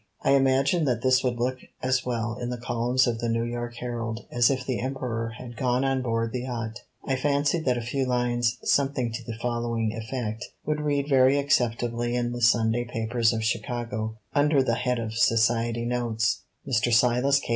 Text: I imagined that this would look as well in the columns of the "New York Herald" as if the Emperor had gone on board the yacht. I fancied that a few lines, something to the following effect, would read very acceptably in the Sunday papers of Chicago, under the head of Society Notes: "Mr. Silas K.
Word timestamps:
I 0.23 0.31
imagined 0.31 0.87
that 0.87 1.03
this 1.03 1.23
would 1.23 1.37
look 1.37 1.59
as 1.83 2.03
well 2.03 2.35
in 2.39 2.49
the 2.49 2.57
columns 2.57 3.05
of 3.05 3.19
the 3.19 3.29
"New 3.29 3.43
York 3.43 3.75
Herald" 3.75 4.25
as 4.31 4.49
if 4.49 4.65
the 4.65 4.79
Emperor 4.79 5.33
had 5.37 5.55
gone 5.55 5.85
on 5.85 6.01
board 6.01 6.31
the 6.33 6.41
yacht. 6.41 6.79
I 7.05 7.15
fancied 7.15 7.65
that 7.65 7.77
a 7.77 7.81
few 7.83 8.07
lines, 8.07 8.57
something 8.63 9.11
to 9.11 9.23
the 9.23 9.37
following 9.39 9.93
effect, 9.95 10.53
would 10.65 10.81
read 10.81 11.07
very 11.07 11.37
acceptably 11.37 12.15
in 12.15 12.31
the 12.31 12.41
Sunday 12.41 12.83
papers 12.85 13.31
of 13.31 13.43
Chicago, 13.45 14.15
under 14.33 14.63
the 14.63 14.73
head 14.73 14.97
of 14.97 15.13
Society 15.13 15.85
Notes: 15.85 16.45
"Mr. 16.67 16.91
Silas 16.91 17.39
K. 17.39 17.49